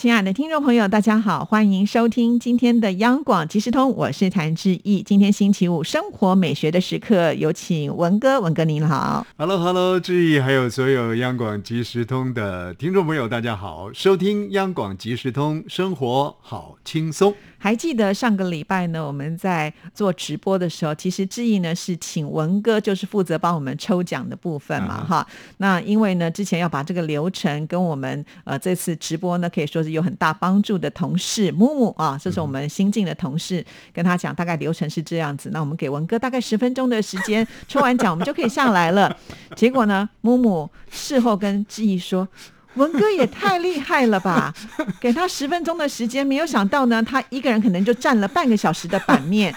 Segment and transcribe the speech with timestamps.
[0.00, 5.02] 亲爱的听众朋友，大家好，欢迎收听今天的央广即时通，我是谭志毅。
[5.02, 9.26] 今天星期五，生活美学的时刻，有请文哥，文哥您好。
[9.36, 17.34] Hello，Hello，志毅，还有所有央广即时通的听众朋友，大家好，收听央广即时通，生活好轻松。
[17.62, 25.26] 还记得上个礼拜呢，我们在做直播的时候，其实志毅呢是请文哥，就是负责帮我们抽奖的部分嘛，哈。
[25.58, 35.50] 那因为呢，之前要把这个流程跟我们呃这次直播呢，可以说是有很大帮助的同事木木啊，这是我们新进的同事，跟他讲大概流程是这样子。
[35.52, 39.16] 那我们给文哥大概十分钟的时间，抽完奖我们就可以上来了。
[39.56, 42.28] 结果呢，木木事后跟志毅说。
[42.74, 44.54] 文哥也太厉害了吧！
[45.02, 49.52] 给他十分钟的时间，没有想到呢，他一个人可能就占了半个小时的版面，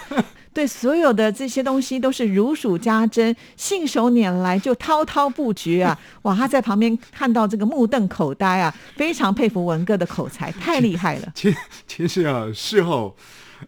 [0.53, 5.99] 对所有的这些东西都是如数家珍，信手拈来就滔滔不绝啊！
[6.23, 11.31] 哇，他在旁边看到这个目瞪口呆啊，非常佩服文哥的口才，太厉害了。
[11.33, 11.53] 其
[11.87, 13.15] 其实啊，事后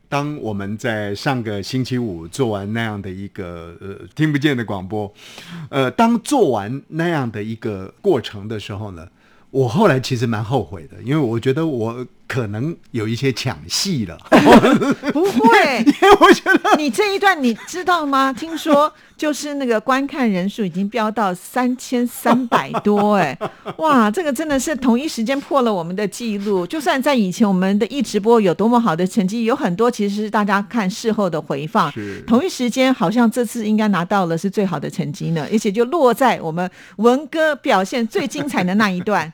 [0.07, 5.11] 当我们在上个星期五做完那样的一个呃听不见的广播，
[5.69, 9.07] 呃，当做完那样的一个过程的时候呢？
[9.51, 14.17] 我后来其实蛮后悔的，因为我觉得我可能有一些抢戏了。
[15.13, 18.33] 不会， 因为我觉得你这一段你知道吗？
[18.33, 23.37] 听说就是那个观看人数已经飙到三千三百多，哎，
[23.77, 26.65] 哇，这个真的是同一时间破了我们的记录。
[26.65, 31.91] 就算在以前我们的一直播有多么好的成绩，有很多其实是大家看事后的回放。
[32.25, 39.31] 同一时间，好像这次应该拿到了是最好的成绩呢，而且就落在我们文哥表现最精彩的那一段。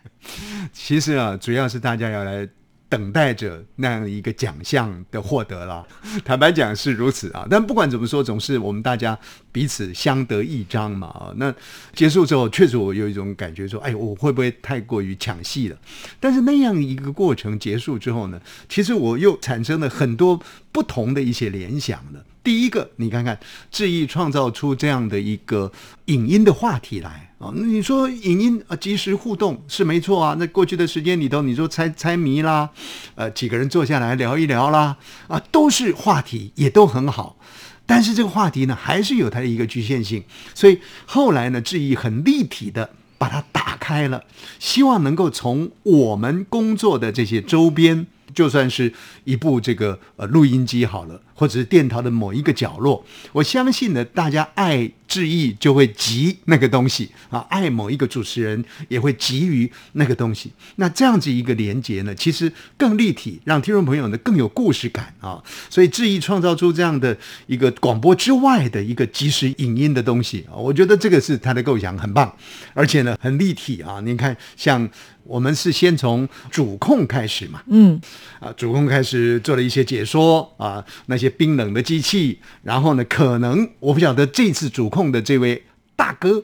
[0.72, 2.48] 其实啊，主要是大家要来
[2.92, 5.88] 等待着那样一个奖项的获得了。
[6.26, 9.18] 坦白讲是如此啊，但不管怎么说，总是我们大家
[9.52, 11.34] 彼此相得益彰嘛啊。
[11.36, 11.54] 那
[11.94, 15.78] 结束之后，确实我有一种感觉说，哎，我会不会太过于抢戏了？
[16.20, 18.40] 但是那样一个过程结束之后呢，
[18.70, 20.40] 其实我又产生了很多
[20.72, 22.24] 不同的一些联想的。
[22.44, 23.40] 第一个，你看看
[23.70, 25.72] 智毅创造出这样的一个
[26.06, 27.54] 影音的话题来啊！
[27.54, 30.36] 你说影音啊，即时互动是没错啊。
[30.40, 32.68] 那过去的时间里头，你说猜猜谜啦，
[33.14, 34.98] 呃，几个人坐下来聊一聊啦，
[35.28, 37.38] 啊，都是话题，也都很好。
[37.86, 40.24] 但是这个话题呢，还是有它的一个局限性。
[40.54, 44.24] 所以后来呢，智毅很立体的把它打开了，
[44.60, 48.08] 希望能够从我们工作的这些周边。
[48.34, 48.92] 就算是
[49.24, 54.92] 一部这个呃录音机好了，或者是电台的某一个角落，我相信呢，大家爱。
[55.12, 60.54] 致意就会急那个东西啊，爱某一个主持人也会急于那个东西。
[60.78, 65.44] 那这样子一个连接呢，其实更立体，让听众朋友呢更有故事感啊。
[65.70, 67.18] 所以致意创造出这样的
[67.48, 72.34] 一个广播之外的一个即时影音的东西啊，我觉得这个是他的构想很棒，
[72.74, 74.00] 而且呢很立体啊。
[74.00, 74.90] 你看，像
[75.26, 78.00] 我们是先从主控开始嘛，嗯，
[78.40, 85.02] 啊，主控开始做了一些解说啊，那些冰冷的机器，然后呢，可能我不晓得这次主控。
[85.12, 85.62] 的这位
[86.02, 86.44] 大哥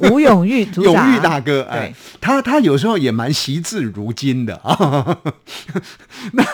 [0.00, 5.18] 吴永玉，永玉大哥，哎，他他有时候也蛮惜字如金的啊。
[6.34, 6.44] 那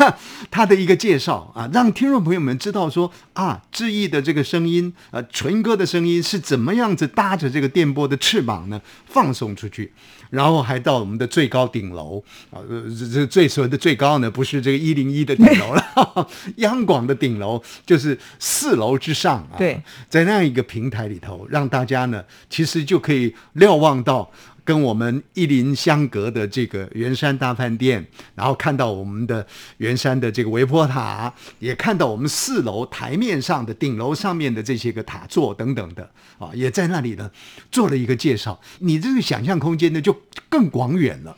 [0.51, 9.91] 他的一个介绍啊，让听众朋友们知道说啊，志毅的这个声音，呃，纯哥的声音是怎么样子搭着这个电波的翅膀呢，放送出去。
[10.29, 12.57] 然后还到我们的最高顶楼啊，
[12.99, 19.57] 这这最所谓的最高呢，不是这个一零一的顶楼了， 央广的顶楼就是四楼之上啊。
[19.59, 24.31] 对，在那样一个平台里头，让大家呢，其实就可以瞭望到。
[24.65, 29.45] 跟我们一邻相隔的这个圆山大饭店，然后看到我们的
[29.79, 36.09] 圆山的这个维坡塔，也看到我们四楼台面上的顶楼上面的这些个塔座等等的
[36.39, 37.29] 啊，也在那里呢
[37.73, 38.61] 做了一个介绍。
[38.79, 40.17] 你这个想象空间呢就
[40.49, 41.37] 更广远了，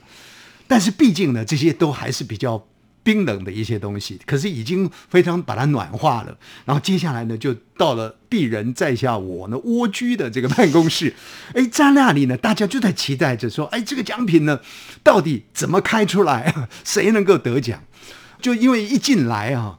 [0.66, 2.66] 但是毕竟呢这些都还是比较。
[3.04, 6.36] 冰冷的一些东西，可是已经非常把它暖化了。
[6.64, 11.14] 然后接下来呢，就到了鄙人在下我呢蜗居的这个办公室。
[11.54, 14.58] 哎，在那里呢，大家就在期待着说，哎，这个奖品呢，
[15.04, 16.52] 到底怎么开出来？
[16.82, 17.84] 谁能够得奖？
[18.40, 19.78] 就因为一进来啊。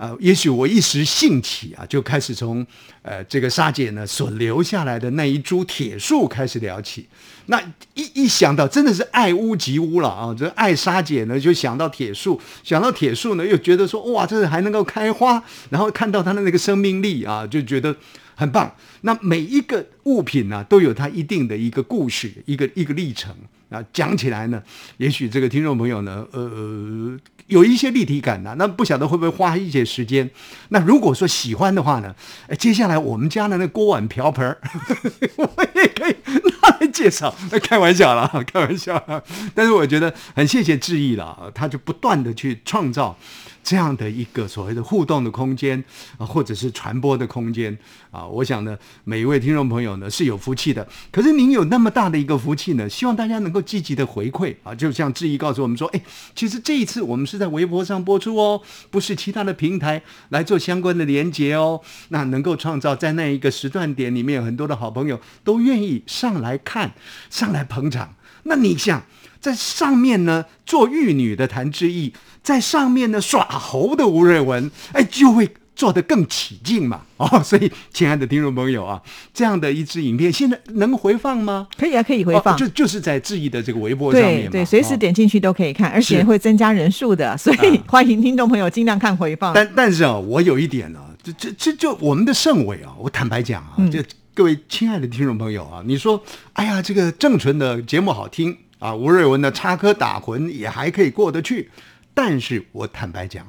[0.00, 2.66] 呃，也许我一时兴起啊，就开始从
[3.02, 7.06] 呃这个沙姐呢所留下来的那一株铁树开始聊起。
[7.46, 7.60] 那
[7.92, 17.94] 一一想到真的是爱屋及乌了啊，这爱沙姐呢就想到铁树，想到铁树呢又觉得说哇，这还能够开花，然后看到它的那个生命力啊，就觉得。
[18.36, 18.74] 很棒。
[19.02, 23.30] 那每一个物品呢，都有它一定的一个故事，一个一个历程
[23.68, 23.84] 啊。
[23.92, 24.62] 讲起来呢，
[24.96, 27.14] 也许这个听众朋友呢，呃，
[27.50, 30.30] 有一些立体感呐、那不晓得会不会花一些时间。
[30.70, 32.14] 那如果说喜欢的话呢，
[32.58, 34.58] 接下来我们家的那锅碗瓢盆儿
[35.36, 36.16] 我也可以
[36.62, 37.34] 拿来介绍。
[37.62, 39.22] 开玩笑啦， 开玩笑啦。
[39.54, 43.18] 但是我觉得很谢谢志毅了，他就不断的去创造。
[43.62, 45.82] 这样的一个所谓的互动的空间
[46.18, 47.76] 啊，或者是传播的空间
[48.10, 50.86] 啊，我想呢，每一位听众朋友呢是有福气的。
[51.10, 56.02] 可是您有那么大的一个福气呢，希望大家能够积极的回馈啊，就像志毅告诉我们说，哎，
[56.34, 58.60] 其实这一次我们是在微博上播出哦，
[58.90, 61.80] 不是其他的平台来做相关的连接哦。
[62.08, 66.92] 那能够创造在那一个时段点里面，有很多的好朋友都愿意上来看，
[67.28, 68.14] 上来捧场。
[68.44, 69.02] 那你想？
[69.40, 77.00] 在上面呢做玉女的谭志毅，在上面呢耍猴的吴瑞文，哎，就会做得更起劲嘛。
[77.16, 79.00] 哦，所以亲爱的听众朋友啊，
[79.32, 81.66] 这样的一支影片现在能回放吗？
[81.78, 89.54] 可以啊，可以回放，哦、就就是在志毅的这个微博上面嘛，对对，随时点进去都可以看，而且会增加人数的，所以欢迎听众朋友尽量看回放。
[89.54, 94.02] 但但是啊，我有一点呢、啊，这这这就我们的盛伟啊，我坦白讲啊，嗯就
[94.40, 98.56] 各位亲爱的听众朋友啊，你说，哎呀，这个郑纯的节目好听。
[98.78, 101.70] 啊，吴瑞文的插科打诨也还可以过得去，
[102.14, 103.46] 但是我坦白讲，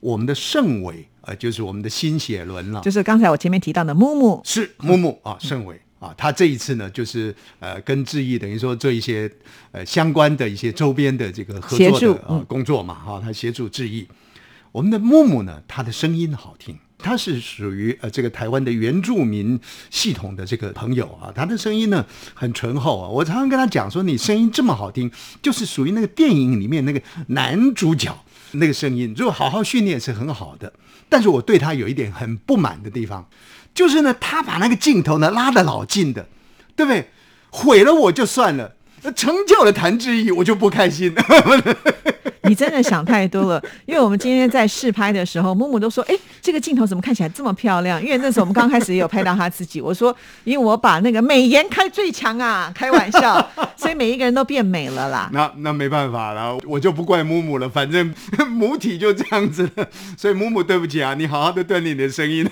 [0.00, 9.30] 我们的盛伟啊，就是我们的新写轮了，就是刚才我前面提到的木木，是木木啊，盛伟啊，他这一次呢，就是呃，跟志毅等于说做一些
[9.72, 14.08] 呃相关的一些周边的这个合作的啊、呃、工作嘛，哈、啊，他协助志毅。
[14.72, 16.78] 我们的木木呢，他的声音好听。
[17.02, 19.58] 他是属于呃这个台湾的原住民
[19.90, 22.04] 系统的这个朋友啊，他的声音呢
[22.34, 23.08] 很醇厚啊。
[23.08, 25.10] 我常常跟他讲说，你声音这么好听，
[25.42, 28.16] 就是属于那个电影里面那个男主角
[28.52, 29.14] 那个声音。
[29.16, 30.72] 如果好好训练是很好的，
[31.08, 33.28] 但是我对他有一点很不满的地方，
[33.74, 36.28] 就是呢，他把那个镜头呢拉得老近的，
[36.76, 37.10] 对不对？
[37.52, 38.76] 毁了我就算了，
[39.14, 41.14] 成就了谭志毅，我就不开心。
[42.44, 58.12] 你真的想太多了，因为我们今天在试拍的时候，木木都说：“哎，这个镜头怎么看起来这么漂亮？”因为那时候我们刚开始也有拍到他自己，我说：“因为我把那个美颜开最强啊，开玩笑，所以每一个人都变美了啦。”那那没办法了，我就不怪木木了，反正
[58.50, 59.86] 母体就这样子了。
[60.16, 62.48] 所以木木，对不起啊，你好好的锻炼你的声音。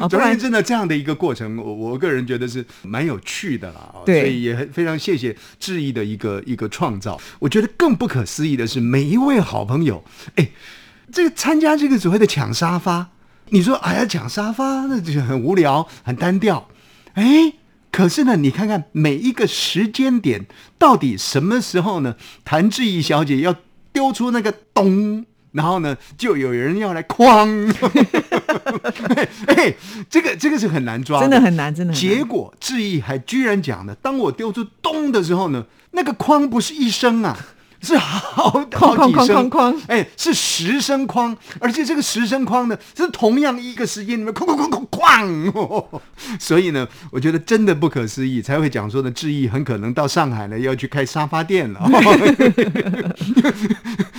[0.00, 3.94] 哦、 总而言之呢，这样的一个过程，我我个人觉得是蛮有趣的啦。
[4.04, 7.20] 对，所以也非常谢谢志毅的一个一个创造。
[7.38, 10.04] 我觉得更不可思议的是，每一位好朋友，
[10.36, 10.50] 哎，
[11.12, 13.08] 这个参加这个所谓的抢沙发，
[13.50, 16.68] 你说哎呀抢沙发那就很无聊、很单调，
[17.14, 17.54] 哎。
[17.92, 20.44] 可是呢，你看看每一个时间点，
[20.76, 22.16] 到底什么时候呢？
[22.44, 23.56] 谭志毅小姐要
[23.90, 25.24] 丢出那个咚。
[25.52, 27.72] 然后呢，就有人要来哐，
[29.16, 29.74] 哎，哎，
[30.10, 31.94] 这个这个是很难抓，真的很难，真的。
[31.94, 37.36] 结果志毅还居然讲呢，当我丢出咚的时候呢，那个哐不是一声啊，
[37.80, 39.50] 是好好几声，
[39.88, 46.00] 哎，是十声框，而且这个十声框呢，是同样一个时间里面哐哐哐哐哐，
[46.40, 51.80] 所以呢，我觉得真的不可思议，才会讲说呢，志毅很可能到上海呢要去开沙发店了。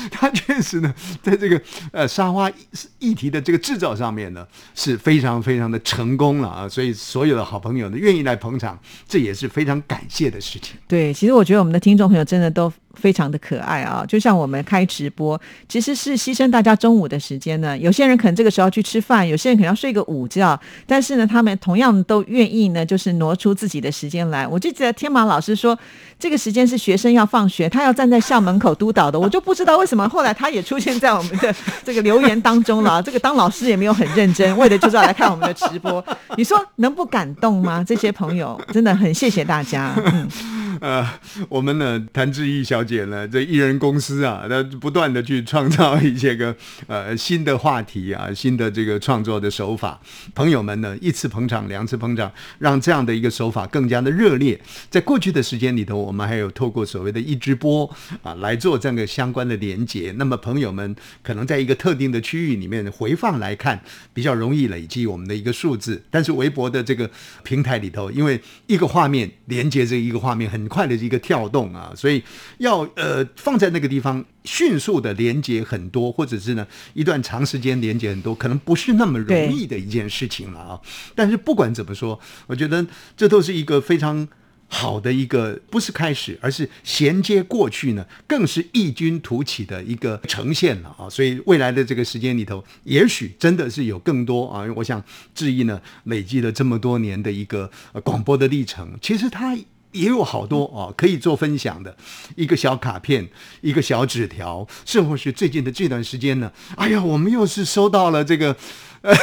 [0.09, 1.61] 他确实呢，在这个
[1.91, 2.51] 呃沙发
[2.99, 6.67] 议题的这个制造上面呢，是非常非常的成功了啊！
[6.67, 10.75] 所以所有的好朋友呢，愿意来捧场，这也是非常感谢的事情。
[10.87, 14.03] 对，其实我觉得我们的听众朋友真的都非常的可爱啊！
[14.07, 15.39] 就像我们开直播，
[15.69, 17.77] 其实是牺牲大家中午的时间呢。
[17.77, 24.47] 有些人可能这个时候去吃饭，有些人可能要睡个午觉，但是呢，他们同样都愿意呢，就是挪出自己的时间来。
[24.47, 25.77] 我就记得天马老师说，
[26.17, 29.19] 这个时间是学生要放学，他要站在校门口督导的。
[29.19, 31.53] 我就不知道为什么后来他也出现在我们的
[31.85, 33.01] 这个留言当中了。
[33.03, 36.03] 这个当老师也没有很认真，为的就是要来看我们的直播。
[36.35, 37.83] 你说能不感动吗？
[37.87, 39.93] 这些朋友真的很谢谢大家。
[40.03, 40.56] 嗯。
[40.79, 41.07] 呃，
[41.49, 46.55] 我们呢，谭志毅小姐呢，这艺人公司啊，那不断的去创造一些个
[46.87, 49.99] 呃新的话题啊，新的这个创作的手法。
[50.35, 54.59] 朋友们呢，一次捧场，两次捧场，让这样的一个手法更加的热烈。
[54.89, 57.89] 在过去的时间里头，我们还有透过所谓的一直播
[58.21, 60.13] 啊来做这样的相关的连接。
[60.17, 63.81] 那么朋友们可能在一个特定的区域里面回放来看，
[64.13, 66.03] 比较容易累积我们的一个数字。
[66.09, 67.09] 但是微博的这个
[67.43, 72.23] 平台里头，因为一个画面连接这一个画面很快的一个跳动啊，所以
[72.57, 80.81] 要呃放在那个地方迅速的连接很多，或者是呢一段长时间连接很多，可能不是那么容易的一件事情了啊。
[81.15, 84.27] 但是不管怎么说，我觉得这都是一个非常
[84.69, 91.09] 好的一个不是开始，而是衔接过去呢，更是异军突起的一个呈现了啊！
[91.09, 94.67] 所以未来的这个时间里头，也许真的是有更多啊！
[94.75, 95.01] 我想
[95.33, 97.71] 志毅呢，累积了这么多年的一个
[98.03, 99.57] 广播的历程，其实他
[99.99, 101.95] 也有好多啊可以做分享的，
[102.35, 103.27] 一个小卡片，
[103.61, 108.55] 一个小纸条，甚或是最近的这段时间呢，哎呀，我们又是收到了这个。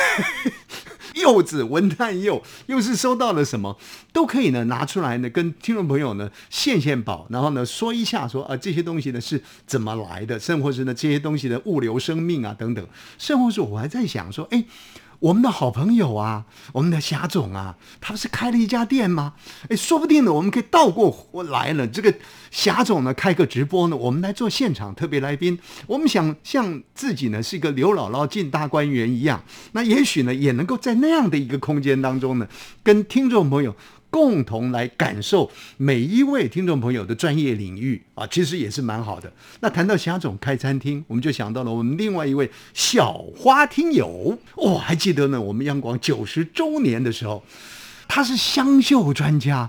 [1.14, 3.78] 柚子文旦柚，又是收到了什么，
[4.12, 12.84] 都可以呢拿出来呢，跟听众朋友呢献献宝，然后呢说一下说啊这些东西呢是怎么来的，甚或是呢这些东西的物流生命啊等等，
[13.16, 14.64] 甚或是我还在想说，哎。
[15.24, 19.32] 我们的好朋友啊，我们的霞总啊，他不是开了一家店吗？
[19.70, 21.86] 哎，说不定呢，我们可以倒过来了。
[21.86, 22.14] 这个
[22.50, 25.58] 霞总呢，开个直播呢，我们来做现场特别来宾。
[25.86, 32.46] 我们想像自己呢是一个刘姥姥进大观园一样，那也许呢也能够在那样的一个空间当中呢，
[32.82, 33.74] 跟听众朋友。
[34.14, 39.32] 共同来感受每一位听众朋友的专业领域啊，其实也是蛮好的。
[39.58, 45.40] 那谈到霞总开餐厅，我们就想到了我们另外一位小花听友我，还记得呢？
[45.40, 47.42] 我们央广九十周年的时候，
[48.06, 49.68] 他是湘绣专家，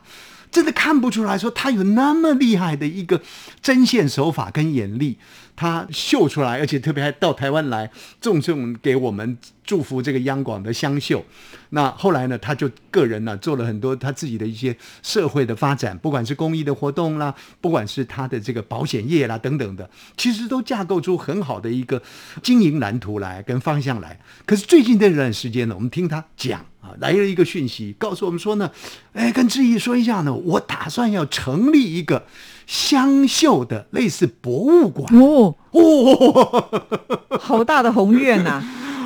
[0.51, 3.19] 真的看不出来说他有那么厉害的一个
[3.65, 5.17] 针线手法跟眼力。
[5.57, 11.23] 他秀出来，而且特别还到台湾来，重重给我们祝福这个央广的香秀。
[11.69, 22.01] 那后来呢，他就个人呢做了很多他自己的一些社会的发展，不管是公益的活动啦，不管是他的这个保险业啦等等的，其实都架构出很好的一个
[22.43, 24.19] 经营蓝图来跟方向来。
[24.45, 28.69] 可是最近这段时间呢，我们听他讲啊，来了一个讯息，告诉我们说呢，
[29.13, 32.25] 哎，跟志毅说一下呢，我打算要成立一个。
[32.67, 38.63] 香秀的类似博物馆哦哦，好大的宏愿呐！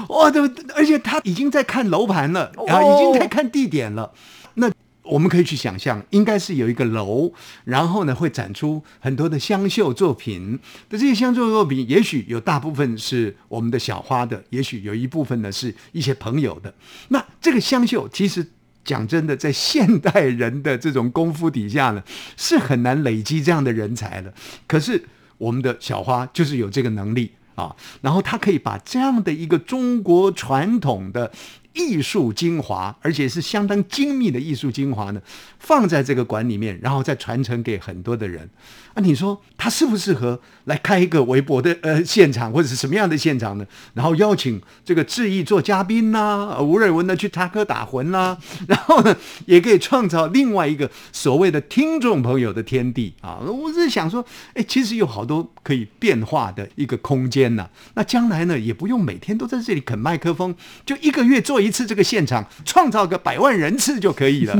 [0.10, 0.42] 哇， 对，
[0.76, 4.12] 而且他已经在看楼盘了，啊，已经在看地点了。
[4.56, 4.72] 那
[5.04, 7.32] 我们可以去想象，应该是有一个楼，
[7.66, 10.60] 然后呢会展出很多的湘绣作品。
[10.90, 16.74] 那这些湘绣作品，也许有大部分是我们的小花的，也许有一部分呢是一些朋友的。
[17.10, 18.52] 那这个湘绣其实。
[18.90, 22.02] 讲真的，在现代人的这种功夫底下呢，
[22.36, 24.34] 是很难累积这样的人才的。
[24.66, 25.06] 可是
[25.38, 31.32] 我们的小花就是有这个能力啊，然后她可以把这样的一个中国传统的
[31.80, 35.22] 艺术精华，而且是相当精密的艺术精华呢，
[35.58, 38.50] 放在这个馆里面，然后再传承给很多的人。
[38.96, 43.66] 啊，你说他适不适合来开一个微博的呃现场，或者是什么样的现场呢？
[43.94, 53.40] 然后邀请这个志毅做嘉宾呐，吴瑞文呢去插科打诨啦，然后呢也可以创造另外一个所谓的听众朋友的天地啊！
[53.40, 57.70] 我是想说，哎，其实有好多可以变化的一个空间呐。
[57.94, 64.56] 那将来呢，也不用每天都在这里啃麦克风，就一个月做一次这个现场，创造个百万人次就可以了。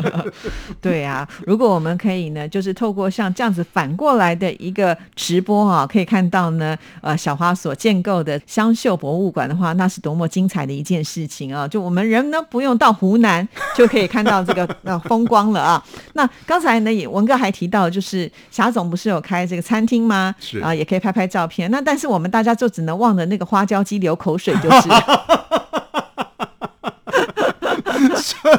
[0.82, 3.52] 对啊，如果我们可以呢，就是透过像这样。
[3.52, 11.68] 子反过来的一个直播啊，可以看到呢，呃，小花所建构的湘绣博物馆的话，那是多么精彩的一件事情啊！
[11.68, 13.46] 就我们人呢，不用到湖南
[13.76, 15.84] 就可以看到这个呃风光了啊。
[16.14, 20.34] 那刚才呢，也文哥还提到，就是霞总不是有开这个餐厅吗？
[20.40, 21.70] 是啊，也可以拍拍照片。
[21.70, 24.88] 那但是我们大家就只能望着那个花椒鸡流口水，就是。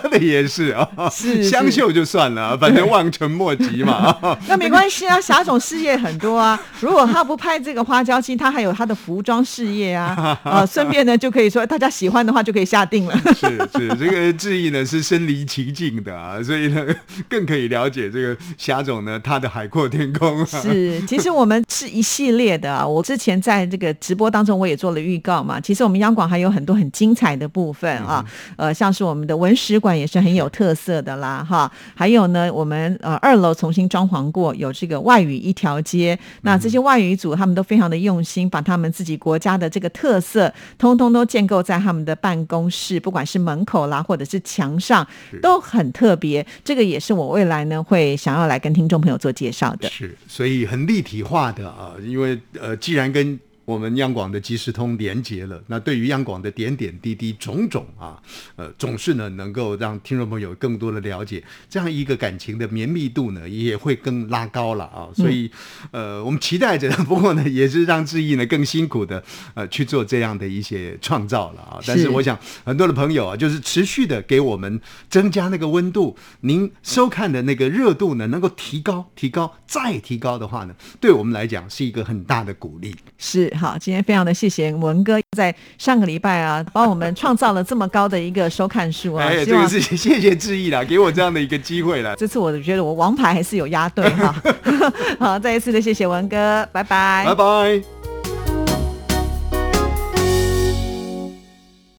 [0.20, 4.16] 也是啊，是香秀就算了， 反正望尘莫及嘛。
[4.48, 6.60] 那没关系啊，霞总事业很多啊。
[6.80, 10.40] 如果他不拍这个花椒鸡，他还有他的服装事业啊。
[10.44, 13.18] 啊，顺便呢就可以说，大家喜欢的话就可以下定了。
[13.36, 16.86] 是是，这个志毅呢是身临其境的啊，所以呢
[17.30, 20.46] 更可以了解这个霞总呢他的海阔天空。
[20.46, 22.86] 是，其实我们是一系列的啊。
[22.86, 25.60] 我之前在这个直播当中我也做了预告嘛。
[25.60, 28.24] 其实我们央广还有很多很精彩的部分啊，
[28.58, 31.70] 呃，像是我们的文史馆也是很有特色的啦，哈。
[31.94, 36.18] 还有呢，我们呃二楼重新装潢过，有这个外语一条街。
[36.44, 45.06] 那这些外语组他们都非常的用心，把他们自己国家的这个特色，通通都建构在他们的办公室，不管是门口啦，或者是墙上，
[45.42, 46.46] 都很特别。
[46.64, 49.90] 这个也是我未来呢会想要来跟听众朋友做介绍的。
[49.90, 58.22] 是，所以很立体化的啊，因为呃，既然跟我们央广的即时通连接了，那对于央广的点点滴滴、种种啊，
[58.58, 65.08] 呃，总是呢能够让听众朋友更多的了解，这样一个感情的绵密度呢也会更拉高了啊。
[65.16, 65.50] 所以，
[65.92, 71.80] 呃，我们期待着， 不过呢，也是让志毅呢更辛苦的呃去做这样的一些创造了啊。
[71.88, 82.94] 但是，我想很多的朋友啊，就是持续的给我们增加那个温度，您收看的那个热度呢能够提高、提高、再提高的话呢，对我们来讲是一个很大的鼓励。
[83.18, 83.53] 是。
[83.54, 92.16] 哈，今天非常的谢谢文哥在上个礼拜啊，帮我们创造了这么高的一个收看数啊，哎，这个是谢谢志毅啦，给我这样的一个机会了。
[92.16, 94.36] 这次我觉得我王牌还是有压对哈，
[95.20, 97.93] 好，再一次的谢谢文哥，拜拜，拜拜。